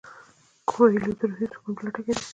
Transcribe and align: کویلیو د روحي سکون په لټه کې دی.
کویلیو 0.69 1.17
د 1.19 1.21
روحي 1.29 1.47
سکون 1.51 1.73
په 1.77 1.81
لټه 1.85 2.01
کې 2.05 2.13
دی. 2.17 2.23